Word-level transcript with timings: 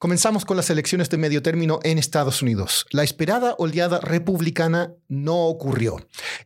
Comenzamos 0.00 0.46
con 0.46 0.56
las 0.56 0.70
elecciones 0.70 1.10
de 1.10 1.18
medio 1.18 1.42
término 1.42 1.78
en 1.82 1.98
Estados 1.98 2.40
Unidos. 2.40 2.86
La 2.90 3.02
esperada 3.02 3.54
oleada 3.58 4.00
republicana 4.00 4.94
no 5.08 5.44
ocurrió. 5.44 5.98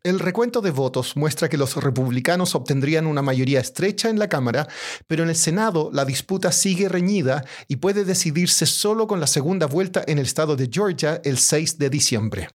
El 0.03 0.19
recuento 0.19 0.61
de 0.61 0.73
votos 0.73 1.17
muestra 1.17 1.49
que 1.49 1.57
los 1.57 1.77
republicanos 1.77 2.57
obtendrían 2.57 3.07
una 3.07 3.23
mayoría 3.23 3.61
estrecha 3.61 4.11
en 4.11 4.19
la 4.19 4.29
Cámara, 4.29 4.67
pero 5.07 5.23
en 5.23 5.29
el 5.29 5.37
Senado 5.37 5.91
la 5.93 6.05
disputa 6.05 6.51
sigue 6.51 6.89
reñida 6.89 7.45
y 7.69 7.77
puede 7.77 8.05
decidirse 8.05 8.67
solo 8.67 9.07
con 9.07 9.21
la 9.21 9.29
segunda 9.29 9.67
vuelta 9.67 10.03
en 10.05 10.19
el 10.19 10.25
estado 10.25 10.57
de 10.57 10.69
Georgia 10.69 11.21
el 11.23 11.39
6 11.39 11.79
de 11.79 11.91
diciembre. 11.91 12.49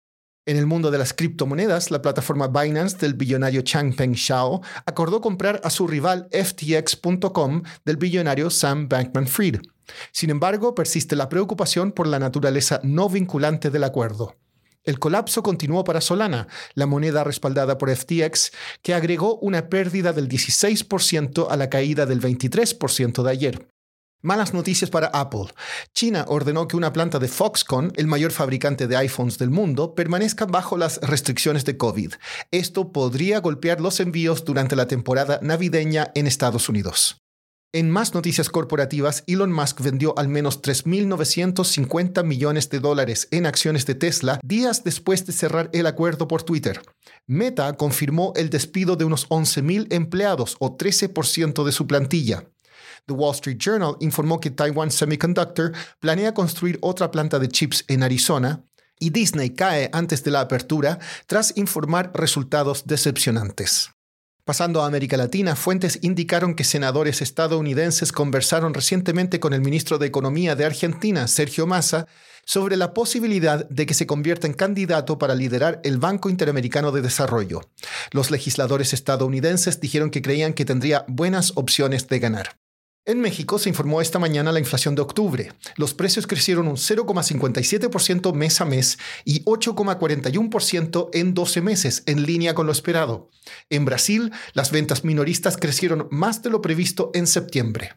En 0.46 0.56
el 0.56 0.64
mundo 0.64 0.90
de 0.90 0.96
las 0.96 1.12
criptomonedas, 1.12 1.90
la 1.90 2.00
plataforma 2.00 2.48
Binance 2.48 2.96
del 2.96 3.12
billonario 3.12 3.60
Changpeng 3.60 4.14
Shao 4.14 4.62
acordó 4.86 5.20
comprar 5.20 5.60
a 5.62 5.68
su 5.68 5.86
rival 5.86 6.26
FTX.com 6.32 7.64
del 7.84 7.96
billonario 7.98 8.48
Sam 8.48 8.88
Bankman 8.88 9.26
Fried. 9.26 9.60
Sin 10.12 10.30
embargo, 10.30 10.74
persiste 10.74 11.16
la 11.16 11.28
preocupación 11.28 11.92
por 11.92 12.06
la 12.06 12.18
naturaleza 12.18 12.80
no 12.82 13.08
vinculante 13.08 13.70
del 13.70 13.84
acuerdo. 13.84 14.36
El 14.86 15.00
colapso 15.00 15.42
continuó 15.42 15.82
para 15.82 16.00
Solana, 16.00 16.46
la 16.74 16.86
moneda 16.86 17.24
respaldada 17.24 17.76
por 17.76 17.94
FTX, 17.94 18.52
que 18.82 18.94
agregó 18.94 19.36
una 19.38 19.68
pérdida 19.68 20.12
del 20.12 20.28
16% 20.28 21.48
a 21.50 21.56
la 21.56 21.68
caída 21.68 22.06
del 22.06 22.20
23% 22.20 23.24
de 23.24 23.30
ayer. 23.30 23.68
Malas 24.22 24.54
noticias 24.54 24.88
para 24.88 25.08
Apple. 25.08 25.46
China 25.92 26.24
ordenó 26.28 26.66
que 26.68 26.76
una 26.76 26.92
planta 26.92 27.18
de 27.18 27.28
Foxconn, 27.28 27.92
el 27.96 28.06
mayor 28.06 28.30
fabricante 28.30 28.86
de 28.86 28.96
iPhones 28.96 29.38
del 29.38 29.50
mundo, 29.50 29.94
permanezca 29.94 30.46
bajo 30.46 30.78
las 30.78 30.98
restricciones 31.00 31.64
de 31.64 31.76
COVID. 31.76 32.14
Esto 32.50 32.92
podría 32.92 33.40
golpear 33.40 33.80
los 33.80 34.00
envíos 34.00 34.44
durante 34.44 34.74
la 34.74 34.86
temporada 34.86 35.40
navideña 35.42 36.12
en 36.14 36.26
Estados 36.26 36.68
Unidos. 36.68 37.25
En 37.76 37.90
más 37.90 38.14
noticias 38.14 38.48
corporativas, 38.48 39.22
Elon 39.26 39.52
Musk 39.52 39.82
vendió 39.82 40.18
al 40.18 40.28
menos 40.28 40.62
3.950 40.62 42.24
millones 42.24 42.70
de 42.70 42.80
dólares 42.80 43.28
en 43.30 43.44
acciones 43.44 43.84
de 43.84 43.94
Tesla 43.94 44.40
días 44.42 44.82
después 44.82 45.26
de 45.26 45.34
cerrar 45.34 45.68
el 45.74 45.86
acuerdo 45.86 46.26
por 46.26 46.42
Twitter. 46.42 46.80
Meta 47.26 47.70
confirmó 47.74 48.32
el 48.34 48.48
despido 48.48 48.96
de 48.96 49.04
unos 49.04 49.28
11.000 49.28 49.92
empleados 49.92 50.56
o 50.58 50.78
13% 50.78 51.64
de 51.64 51.72
su 51.72 51.86
plantilla. 51.86 52.48
The 53.04 53.12
Wall 53.12 53.34
Street 53.34 53.58
Journal 53.58 53.98
informó 54.00 54.40
que 54.40 54.50
Taiwan 54.50 54.90
Semiconductor 54.90 55.72
planea 56.00 56.32
construir 56.32 56.78
otra 56.80 57.10
planta 57.10 57.38
de 57.38 57.48
chips 57.48 57.84
en 57.88 58.02
Arizona 58.02 58.64
y 58.98 59.10
Disney 59.10 59.50
cae 59.50 59.90
antes 59.92 60.24
de 60.24 60.30
la 60.30 60.40
apertura 60.40 60.98
tras 61.26 61.54
informar 61.58 62.10
resultados 62.14 62.86
decepcionantes. 62.86 63.90
Pasando 64.46 64.80
a 64.80 64.86
América 64.86 65.16
Latina, 65.16 65.56
fuentes 65.56 65.98
indicaron 66.02 66.54
que 66.54 66.62
senadores 66.62 67.20
estadounidenses 67.20 68.12
conversaron 68.12 68.74
recientemente 68.74 69.40
con 69.40 69.52
el 69.52 69.60
ministro 69.60 69.98
de 69.98 70.06
Economía 70.06 70.54
de 70.54 70.64
Argentina, 70.64 71.26
Sergio 71.26 71.66
Massa, 71.66 72.06
sobre 72.44 72.76
la 72.76 72.94
posibilidad 72.94 73.68
de 73.68 73.86
que 73.86 73.94
se 73.94 74.06
convierta 74.06 74.46
en 74.46 74.54
candidato 74.54 75.18
para 75.18 75.34
liderar 75.34 75.80
el 75.82 75.98
Banco 75.98 76.30
Interamericano 76.30 76.92
de 76.92 77.02
Desarrollo. 77.02 77.62
Los 78.12 78.30
legisladores 78.30 78.92
estadounidenses 78.92 79.80
dijeron 79.80 80.10
que 80.10 80.22
creían 80.22 80.54
que 80.54 80.64
tendría 80.64 81.04
buenas 81.08 81.50
opciones 81.56 82.06
de 82.06 82.20
ganar. 82.20 82.56
En 83.08 83.20
México 83.20 83.60
se 83.60 83.68
informó 83.68 84.00
esta 84.00 84.18
mañana 84.18 84.50
la 84.50 84.58
inflación 84.58 84.96
de 84.96 85.02
octubre. 85.02 85.52
Los 85.76 85.94
precios 85.94 86.26
crecieron 86.26 86.66
un 86.66 86.74
0,57% 86.74 88.34
mes 88.34 88.60
a 88.60 88.64
mes 88.64 88.98
y 89.24 89.44
8,41% 89.44 91.10
en 91.12 91.32
12 91.32 91.60
meses, 91.60 92.02
en 92.06 92.26
línea 92.26 92.54
con 92.54 92.66
lo 92.66 92.72
esperado. 92.72 93.30
En 93.70 93.84
Brasil, 93.84 94.32
las 94.54 94.72
ventas 94.72 95.04
minoristas 95.04 95.56
crecieron 95.56 96.08
más 96.10 96.42
de 96.42 96.50
lo 96.50 96.60
previsto 96.60 97.12
en 97.14 97.28
septiembre. 97.28 97.94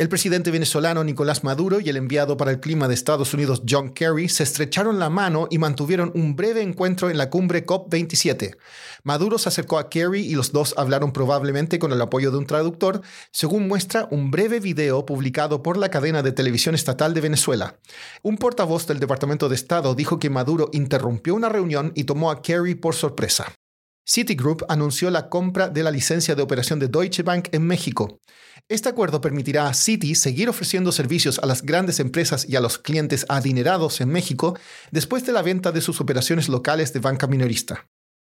El 0.00 0.08
presidente 0.08 0.50
venezolano 0.50 1.04
Nicolás 1.04 1.44
Maduro 1.44 1.78
y 1.78 1.90
el 1.90 1.98
enviado 1.98 2.38
para 2.38 2.52
el 2.52 2.60
clima 2.60 2.88
de 2.88 2.94
Estados 2.94 3.34
Unidos 3.34 3.60
John 3.68 3.90
Kerry 3.90 4.30
se 4.30 4.44
estrecharon 4.44 4.98
la 4.98 5.10
mano 5.10 5.46
y 5.50 5.58
mantuvieron 5.58 6.10
un 6.14 6.36
breve 6.36 6.62
encuentro 6.62 7.10
en 7.10 7.18
la 7.18 7.28
cumbre 7.28 7.66
COP27. 7.66 8.56
Maduro 9.02 9.36
se 9.36 9.50
acercó 9.50 9.78
a 9.78 9.90
Kerry 9.90 10.22
y 10.22 10.36
los 10.36 10.52
dos 10.52 10.72
hablaron 10.78 11.12
probablemente 11.12 11.78
con 11.78 11.92
el 11.92 12.00
apoyo 12.00 12.30
de 12.30 12.38
un 12.38 12.46
traductor, 12.46 13.02
según 13.30 13.68
muestra 13.68 14.08
un 14.10 14.30
breve 14.30 14.58
video 14.58 15.04
publicado 15.04 15.62
por 15.62 15.76
la 15.76 15.90
cadena 15.90 16.22
de 16.22 16.32
televisión 16.32 16.74
estatal 16.74 17.12
de 17.12 17.20
Venezuela. 17.20 17.76
Un 18.22 18.38
portavoz 18.38 18.86
del 18.86 19.00
Departamento 19.00 19.50
de 19.50 19.56
Estado 19.56 19.94
dijo 19.94 20.18
que 20.18 20.30
Maduro 20.30 20.70
interrumpió 20.72 21.34
una 21.34 21.50
reunión 21.50 21.92
y 21.94 22.04
tomó 22.04 22.30
a 22.30 22.40
Kerry 22.40 22.74
por 22.74 22.94
sorpresa. 22.94 23.52
Citigroup 24.12 24.64
anunció 24.68 25.08
la 25.08 25.28
compra 25.28 25.68
de 25.68 25.84
la 25.84 25.92
licencia 25.92 26.34
de 26.34 26.42
operación 26.42 26.80
de 26.80 26.88
Deutsche 26.88 27.22
Bank 27.22 27.46
en 27.52 27.64
México. 27.64 28.18
Este 28.68 28.88
acuerdo 28.88 29.20
permitirá 29.20 29.68
a 29.68 29.74
Citi 29.74 30.16
seguir 30.16 30.48
ofreciendo 30.48 30.90
servicios 30.90 31.38
a 31.38 31.46
las 31.46 31.62
grandes 31.62 32.00
empresas 32.00 32.44
y 32.48 32.56
a 32.56 32.60
los 32.60 32.78
clientes 32.78 33.24
adinerados 33.28 34.00
en 34.00 34.08
México 34.08 34.58
después 34.90 35.24
de 35.26 35.32
la 35.32 35.42
venta 35.42 35.70
de 35.70 35.80
sus 35.80 36.00
operaciones 36.00 36.48
locales 36.48 36.92
de 36.92 36.98
banca 36.98 37.28
minorista. 37.28 37.86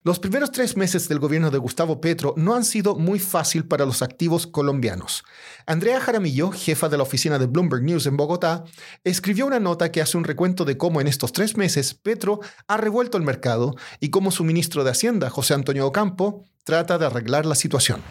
Los 0.07 0.19
primeros 0.19 0.53
tres 0.53 0.77
meses 0.77 1.09
del 1.09 1.19
gobierno 1.19 1.51
de 1.51 1.57
Gustavo 1.57 1.99
Petro 1.99 2.35
no 2.37 2.55
han 2.55 2.67
sido 2.67 2.95
muy 2.95 3.19
fácil 3.19 3.67
para 3.67 3.87
los 3.87 4.03
activos 4.03 4.47
colombianos. 4.47 5.25
Andrea 5.65 5.99
Jaramillo, 5.99 6.51
jefa 6.51 6.91
de 6.91 6.99
la 6.99 7.05
oficina 7.05 7.39
de 7.39 7.47
Bloomberg 7.47 7.83
News 7.83 8.05
en 8.05 8.19
Bogotá, 8.19 8.65
escribió 9.03 9.47
una 9.47 9.61
nota 9.61 9.91
que 9.91 10.03
hace 10.03 10.19
un 10.19 10.25
recuento 10.25 10.67
de 10.67 10.77
cómo 10.77 11.01
en 11.01 11.07
estos 11.07 11.33
tres 11.33 11.57
meses 11.57 11.95
Petro 11.95 12.41
ha 12.69 12.77
revuelto 12.77 13.17
el 13.17 13.25
mercado 13.25 13.77
y 13.99 14.11
cómo 14.11 14.31
su 14.31 14.45
ministro 14.45 14.85
de 14.85 14.91
Hacienda, 14.91 15.31
José 15.31 15.55
Antonio 15.55 15.87
Ocampo, 15.87 16.45
trata 16.65 16.99
de 16.99 17.07
arreglar 17.07 17.47
la 17.47 17.55
situación. 17.55 18.03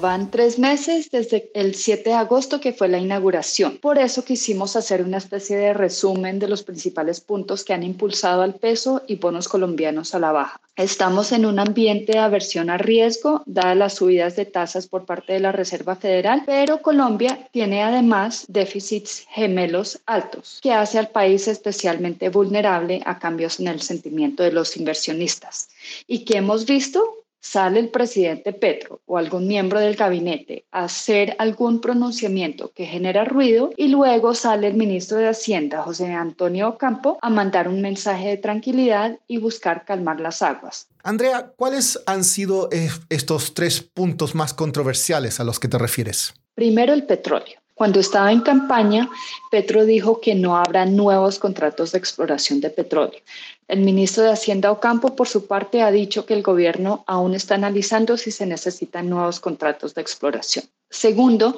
Van 0.00 0.30
tres 0.30 0.60
meses 0.60 1.10
desde 1.10 1.50
el 1.54 1.74
7 1.74 2.10
de 2.10 2.14
agosto 2.14 2.60
que 2.60 2.72
fue 2.72 2.86
la 2.86 2.98
inauguración. 2.98 3.78
Por 3.78 3.98
eso 3.98 4.24
quisimos 4.24 4.76
hacer 4.76 5.02
una 5.02 5.16
especie 5.16 5.56
de 5.56 5.74
resumen 5.74 6.38
de 6.38 6.46
los 6.46 6.62
principales 6.62 7.20
puntos 7.20 7.64
que 7.64 7.72
han 7.74 7.82
impulsado 7.82 8.42
al 8.42 8.54
peso 8.54 9.02
y 9.08 9.16
bonos 9.16 9.48
colombianos 9.48 10.14
a 10.14 10.20
la 10.20 10.30
baja. 10.30 10.60
Estamos 10.76 11.32
en 11.32 11.44
un 11.44 11.58
ambiente 11.58 12.12
de 12.12 12.20
aversión 12.20 12.70
a 12.70 12.78
riesgo, 12.78 13.42
dadas 13.46 13.76
las 13.76 13.94
subidas 13.94 14.36
de 14.36 14.44
tasas 14.44 14.86
por 14.86 15.04
parte 15.04 15.32
de 15.32 15.40
la 15.40 15.50
Reserva 15.50 15.96
Federal, 15.96 16.44
pero 16.46 16.80
Colombia 16.80 17.48
tiene 17.50 17.82
además 17.82 18.44
déficits 18.46 19.26
gemelos 19.30 19.98
altos, 20.06 20.60
que 20.62 20.72
hace 20.72 21.00
al 21.00 21.08
país 21.08 21.48
especialmente 21.48 22.28
vulnerable 22.28 23.02
a 23.04 23.18
cambios 23.18 23.58
en 23.58 23.66
el 23.66 23.82
sentimiento 23.82 24.44
de 24.44 24.52
los 24.52 24.76
inversionistas. 24.76 25.70
¿Y 26.06 26.20
que 26.20 26.36
hemos 26.36 26.66
visto? 26.66 27.17
Sale 27.40 27.80
el 27.80 27.88
presidente 27.88 28.52
Petro 28.52 29.00
o 29.06 29.18
algún 29.18 29.46
miembro 29.46 29.80
del 29.80 29.96
gabinete 29.96 30.64
a 30.72 30.84
hacer 30.84 31.36
algún 31.38 31.80
pronunciamiento 31.80 32.72
que 32.72 32.86
genera 32.86 33.24
ruido 33.24 33.70
y 33.76 33.88
luego 33.88 34.34
sale 34.34 34.68
el 34.68 34.74
ministro 34.74 35.18
de 35.18 35.28
Hacienda, 35.28 35.82
José 35.82 36.12
Antonio 36.12 36.76
Campo, 36.78 37.18
a 37.22 37.30
mandar 37.30 37.68
un 37.68 37.80
mensaje 37.80 38.28
de 38.28 38.36
tranquilidad 38.36 39.18
y 39.26 39.38
buscar 39.38 39.84
calmar 39.84 40.20
las 40.20 40.42
aguas. 40.42 40.88
Andrea, 41.02 41.52
¿cuáles 41.56 42.00
han 42.06 42.24
sido 42.24 42.68
eh, 42.72 42.90
estos 43.08 43.54
tres 43.54 43.80
puntos 43.80 44.34
más 44.34 44.52
controversiales 44.52 45.40
a 45.40 45.44
los 45.44 45.58
que 45.58 45.68
te 45.68 45.78
refieres? 45.78 46.34
Primero, 46.54 46.92
el 46.92 47.04
petróleo. 47.04 47.58
Cuando 47.78 48.00
estaba 48.00 48.32
en 48.32 48.40
campaña, 48.40 49.08
Petro 49.52 49.84
dijo 49.84 50.20
que 50.20 50.34
no 50.34 50.56
habrá 50.56 50.84
nuevos 50.84 51.38
contratos 51.38 51.92
de 51.92 51.98
exploración 51.98 52.60
de 52.60 52.70
petróleo. 52.70 53.20
El 53.68 53.80
ministro 53.80 54.24
de 54.24 54.32
Hacienda 54.32 54.72
Ocampo, 54.72 55.14
por 55.14 55.28
su 55.28 55.46
parte, 55.46 55.82
ha 55.82 55.90
dicho 55.90 56.24
que 56.24 56.32
el 56.32 56.42
gobierno 56.42 57.04
aún 57.06 57.34
está 57.34 57.54
analizando 57.56 58.16
si 58.16 58.30
se 58.30 58.46
necesitan 58.46 59.10
nuevos 59.10 59.40
contratos 59.40 59.94
de 59.94 60.00
exploración. 60.00 60.64
Segundo, 60.90 61.54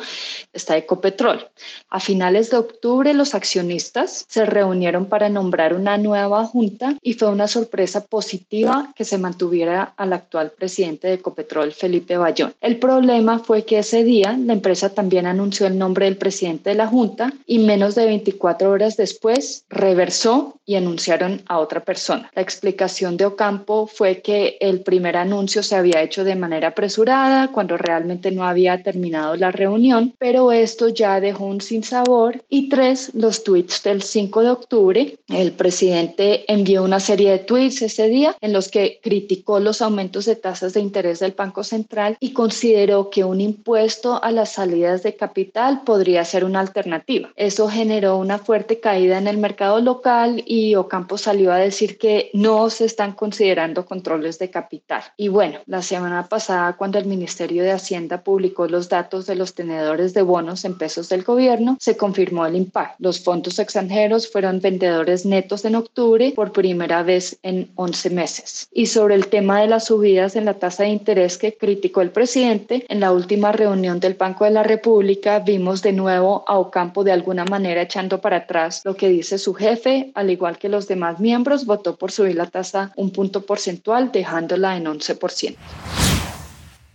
está 0.53 0.77
Ecopetrol. 0.77 1.49
A 1.89 2.01
finales 2.01 2.51
de 2.51 2.57
octubre, 2.57 3.15
los 3.15 3.35
accionistas 3.35 4.25
se 4.29 4.45
reunieron 4.45 5.07
para 5.07 5.29
nombrar 5.29 5.75
una 5.75 5.99
nueva 5.99 6.45
junta 6.45 6.97
y 7.01 7.15
fue 7.15 7.29
una 7.29 7.47
sorpresa 7.47 8.05
positiva 8.07 8.93
que 8.97 9.05
se 9.05 9.19
mantuviera 9.19 9.95
al 9.97 10.13
actual 10.13 10.51
presidente 10.51 11.09
de 11.09 11.15
Ecopetrol, 11.15 11.73
Felipe 11.73 12.17
Bayón. 12.17 12.55
El 12.61 12.79
problema 12.79 13.39
fue 13.39 13.65
que 13.65 13.79
ese 13.79 14.03
día 14.03 14.37
la 14.37 14.53
empresa 14.53 14.91
también 14.95 15.27
anunció 15.27 15.69
el 15.69 15.79
nombre 15.79 16.07
del 16.07 16.17
presidente 16.17 16.71
de 16.71 16.77
la 16.77 16.89
junta 16.89 17.33
y 17.47 17.61
menos 17.61 17.95
de 17.95 18.07
24 18.07 18.69
horas 18.69 18.97
después 18.97 19.65
reversó 19.69 20.57
y 20.67 20.75
anunciaron 20.75 21.43
a 21.47 21.59
otra 21.59 21.85
persona. 21.85 22.31
La 22.35 22.43
explicación 22.43 23.17
de 23.17 23.27
Ocampo 23.27 23.87
fue 23.87 24.23
que 24.23 24.57
el 24.61 24.81
primer 24.81 25.17
anuncio 25.17 25.63
se 25.63 25.77
había 25.77 26.03
hecho 26.03 26.25
de 26.25 26.37
manera 26.37 26.69
apresurada 26.69 27.49
cuando 27.49 27.77
realmente 27.77 28.31
no 28.31 28.45
había 28.45 28.83
terminado 28.83 29.20
la 29.37 29.51
reunión, 29.51 30.15
pero 30.19 30.53
esto 30.53 30.89
ya 30.89 31.21
dejó 31.21 31.47
un 31.47 31.61
sinsabor. 31.61 32.43
Y 32.49 32.69
tres, 32.69 33.11
los 33.15 33.45
tweets 33.45 33.83
del 33.83 34.03
5 34.03 34.43
de 34.43 34.51
octubre. 34.51 35.19
El 35.29 35.53
presidente 35.53 36.51
envió 36.53 36.83
una 36.83 37.01
serie 37.01 37.31
de 37.31 37.39
tweets 37.39 37.83
ese 37.83 38.09
día 38.09 38.37
en 38.41 38.53
los 38.53 38.69
que 38.69 39.01
criticó 39.03 39.61
los 39.61 39.83
aumentos 39.83 40.25
de 40.25 40.37
tasas 40.37 40.75
de 40.75 40.81
interés 40.81 41.21
del 41.21 41.33
Banco 41.33 41.65
Central 41.65 42.17
y 42.21 42.33
consideró 42.33 43.11
que 43.11 43.25
un 43.25 43.41
impuesto 43.41 44.23
a 44.23 44.31
las 44.31 44.53
salidas 44.53 45.03
de 45.03 45.17
capital 45.17 45.83
podría 45.85 46.25
ser 46.25 46.45
una 46.45 46.61
alternativa. 46.61 47.31
Eso 47.37 47.69
generó 47.69 48.17
una 48.17 48.39
fuerte 48.39 48.81
caída 48.81 49.19
en 49.19 49.27
el 49.27 49.39
mercado 49.39 49.81
local 49.81 50.43
y 50.47 50.75
Ocampo 50.75 51.19
salió 51.19 51.53
a 51.53 51.57
decir 51.57 51.99
que 51.99 52.31
no 52.33 52.71
se 52.71 52.85
están 52.85 53.13
considerando 53.13 53.87
controles 53.87 54.39
de 54.39 54.51
capital. 54.51 55.03
Y 55.17 55.29
bueno, 55.29 55.59
la 55.67 55.83
semana 55.83 56.29
pasada 56.29 56.77
cuando 56.77 56.99
el 56.99 57.07
Ministerio 57.07 57.63
de 57.63 57.73
Hacienda 57.73 58.23
publicó 58.23 58.67
los 58.67 58.89
datos 59.11 59.27
de 59.27 59.35
los 59.35 59.55
tenedores 59.55 60.15
de 60.15 60.23
bonos 60.23 60.65
en 60.65 60.79
pesos 60.79 61.09
del 61.09 61.25
gobierno, 61.25 61.77
se 61.81 61.97
confirmó 61.97 62.47
el 62.47 62.55
impacto. 62.55 62.95
Los 63.01 63.19
fondos 63.19 63.59
extranjeros 63.59 64.31
fueron 64.31 64.61
vendedores 64.61 65.27
netos 65.27 65.65
en 65.65 65.75
octubre 65.75 66.33
por 66.37 66.53
primera 66.53 67.03
vez 67.03 67.37
en 67.43 67.73
11 67.75 68.11
meses. 68.11 68.69
Y 68.73 68.87
sobre 68.87 69.17
el 69.17 69.27
tema 69.27 69.61
de 69.61 69.67
las 69.67 69.87
subidas 69.87 70.37
en 70.37 70.45
la 70.45 70.55
tasa 70.55 70.85
de 70.85 70.91
interés 70.91 71.39
que 71.39 71.57
criticó 71.57 72.03
el 72.03 72.11
presidente, 72.11 72.87
en 72.89 73.01
la 73.01 73.11
última 73.11 73.51
reunión 73.51 73.99
del 73.99 74.15
Banco 74.15 74.45
de 74.45 74.53
la 74.53 74.63
República 74.63 75.41
vimos 75.41 75.83
de 75.83 75.93
nuevo 75.93 76.45
a 76.47 76.61
Ocampo 76.61 77.03
de 77.03 77.11
alguna 77.11 77.45
manera 77.45 77.83
echando 77.83 78.21
para 78.21 78.37
atrás 78.37 78.83
lo 78.85 78.95
que 78.95 79.09
dice 79.09 79.39
su 79.39 79.55
jefe, 79.55 80.13
al 80.15 80.31
igual 80.31 80.57
que 80.57 80.69
los 80.69 80.87
demás 80.87 81.19
miembros, 81.19 81.67
votó 81.67 81.97
por 81.97 82.13
subir 82.13 82.37
la 82.37 82.47
tasa 82.47 82.93
un 82.95 83.11
punto 83.11 83.41
porcentual, 83.41 84.13
dejándola 84.13 84.77
en 84.77 84.85
11%. 84.85 85.57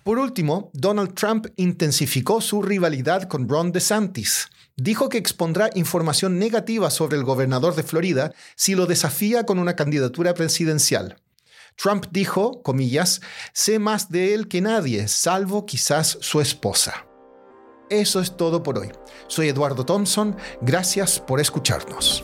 Por 0.05 0.19
último, 0.19 0.69
Donald 0.73 1.15
Trump 1.15 1.47
intensificó 1.55 2.39
su 2.39 2.61
rivalidad 2.61 3.23
con 3.23 3.49
Ron 3.49 3.71
DeSantis. 3.71 4.49
Dijo 4.75 5.09
que 5.09 5.17
expondrá 5.17 5.71
información 5.73 6.37
negativa 6.37 6.91
sobre 6.91 7.17
el 7.17 7.23
gobernador 7.23 7.73
de 7.73 7.81
Florida 7.81 8.31
si 8.55 8.75
lo 8.75 8.85
desafía 8.85 9.47
con 9.47 9.57
una 9.57 9.75
candidatura 9.75 10.35
presidencial. 10.35 11.19
Trump 11.75 12.05
dijo, 12.11 12.61
comillas, 12.61 13.21
sé 13.51 13.79
más 13.79 14.11
de 14.11 14.35
él 14.35 14.47
que 14.47 14.61
nadie, 14.61 15.07
salvo 15.07 15.65
quizás 15.65 16.19
su 16.21 16.39
esposa. 16.39 17.07
Eso 17.89 18.19
es 18.19 18.37
todo 18.37 18.61
por 18.61 18.77
hoy. 18.77 18.91
Soy 19.25 19.49
Eduardo 19.49 19.87
Thompson, 19.87 20.37
gracias 20.61 21.19
por 21.19 21.39
escucharnos. 21.39 22.23